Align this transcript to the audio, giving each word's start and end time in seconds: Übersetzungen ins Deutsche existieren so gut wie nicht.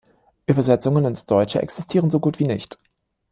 Übersetzungen 0.47 1.05
ins 1.05 1.27
Deutsche 1.27 1.61
existieren 1.61 2.09
so 2.09 2.19
gut 2.19 2.39
wie 2.39 2.47
nicht. 2.47 2.79